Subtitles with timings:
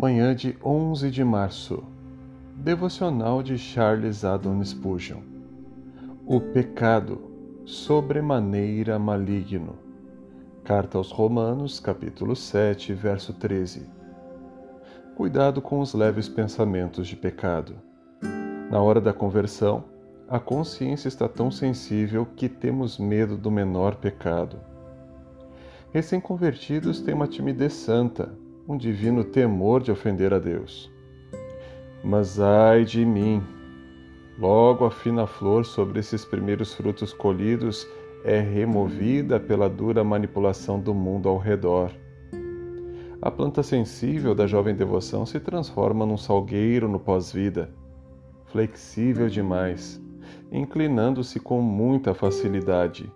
[0.00, 1.82] Manhã de 11 de março.
[2.54, 5.22] Devocional de Charles Haddon Spurgeon.
[6.24, 7.20] O pecado,
[7.64, 9.76] sobremaneira maligno.
[10.62, 13.90] Carta aos Romanos, capítulo 7, verso 13.
[15.16, 17.74] Cuidado com os leves pensamentos de pecado.
[18.70, 19.82] Na hora da conversão,
[20.28, 24.60] a consciência está tão sensível que temos medo do menor pecado.
[25.92, 28.32] Recém-convertidos têm uma timidez santa,
[28.68, 30.92] um divino temor de ofender a Deus.
[32.04, 33.42] Mas ai de mim!
[34.38, 37.88] Logo a fina flor sobre esses primeiros frutos colhidos
[38.22, 41.90] é removida pela dura manipulação do mundo ao redor.
[43.22, 47.74] A planta sensível da jovem devoção se transforma num salgueiro no pós-vida,
[48.46, 50.00] flexível demais,
[50.52, 53.10] inclinando-se com muita facilidade.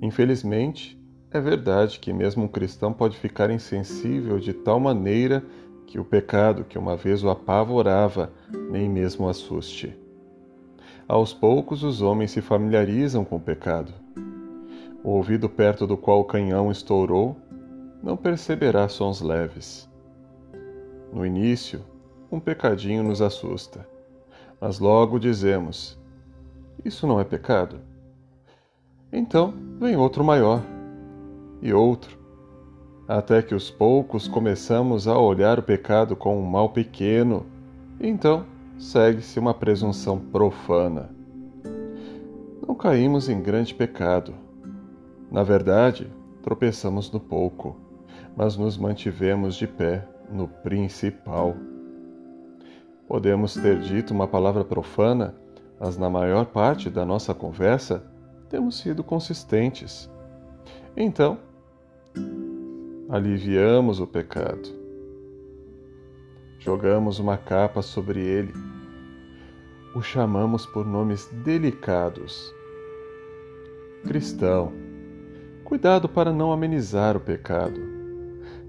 [0.00, 0.98] Infelizmente,
[1.30, 5.44] é verdade que mesmo um cristão pode ficar insensível de tal maneira
[5.86, 8.32] que o pecado que uma vez o apavorava
[8.70, 9.94] nem mesmo assuste.
[11.06, 13.92] Aos poucos os homens se familiarizam com o pecado.
[15.02, 17.36] O ouvido perto do qual o canhão estourou
[18.02, 19.88] não perceberá sons leves.
[21.12, 21.84] No início,
[22.30, 23.88] um pecadinho nos assusta,
[24.60, 25.98] mas logo dizemos:
[26.84, 27.80] Isso não é pecado?
[29.10, 30.62] Então vem outro maior
[31.60, 32.18] e outro,
[33.08, 37.46] até que os poucos começamos a olhar o pecado com um mal pequeno,
[37.98, 38.44] então
[38.78, 41.10] segue-se uma presunção profana.
[42.66, 44.34] Não caímos em grande pecado.
[45.30, 47.76] Na verdade, tropeçamos no pouco,
[48.36, 51.56] mas nos mantivemos de pé no principal.
[53.08, 55.34] Podemos ter dito uma palavra profana,
[55.80, 58.04] mas na maior parte da nossa conversa
[58.50, 60.10] temos sido consistentes.
[60.94, 61.38] Então,
[63.08, 64.68] aliviamos o pecado.
[66.58, 68.52] Jogamos uma capa sobre ele.
[69.94, 72.52] O chamamos por nomes delicados.
[74.06, 74.72] Cristão,
[75.64, 77.80] cuidado para não amenizar o pecado.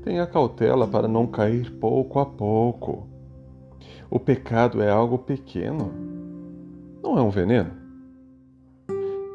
[0.03, 3.07] Tenha cautela para não cair pouco a pouco.
[4.09, 5.93] O pecado é algo pequeno.
[7.03, 7.71] Não é um veneno?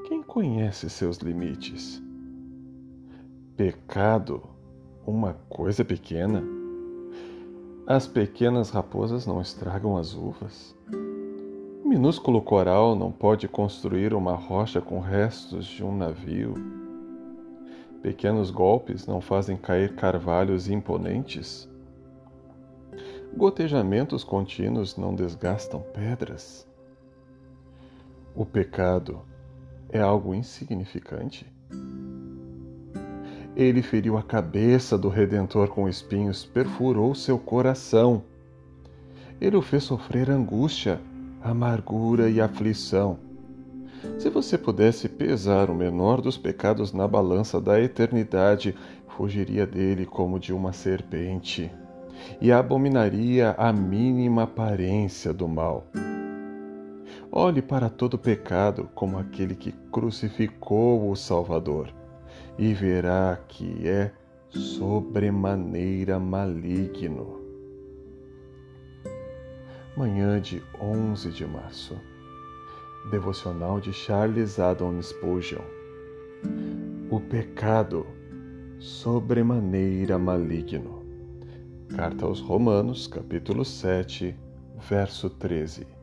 [0.08, 2.03] Quem conhece seus limites?
[3.56, 4.42] Pecado,
[5.06, 6.42] uma coisa pequena.
[7.86, 10.76] As pequenas raposas não estragam as uvas.
[11.84, 16.54] O minúsculo coral não pode construir uma rocha com restos de um navio.
[18.02, 21.70] Pequenos golpes não fazem cair carvalhos imponentes.
[23.36, 26.66] Gotejamentos contínuos não desgastam pedras.
[28.34, 29.22] O pecado
[29.90, 31.46] é algo insignificante.
[33.56, 38.24] Ele feriu a cabeça do Redentor com espinhos, perfurou seu coração.
[39.40, 41.00] Ele o fez sofrer angústia,
[41.40, 43.16] amargura e aflição.
[44.18, 48.74] Se você pudesse pesar o menor dos pecados na balança da eternidade,
[49.06, 51.70] fugiria dele como de uma serpente
[52.40, 55.86] e abominaria a mínima aparência do mal.
[57.30, 61.92] Olhe para todo pecado como aquele que crucificou o Salvador
[62.58, 64.12] e verá que é
[64.48, 67.40] sobremaneira maligno.
[69.96, 71.96] Manhã de 11 de março.
[73.10, 75.62] Devocional de Charles Haddon Spurgeon.
[77.10, 78.06] O pecado
[78.78, 81.02] sobremaneira maligno.
[81.94, 84.34] Carta aos Romanos, capítulo 7,
[84.88, 85.93] verso 13.